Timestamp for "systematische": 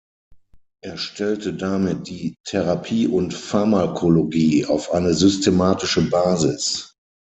5.13-6.09